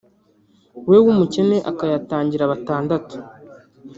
[0.89, 3.15] we w’umukene akayatangira batandatu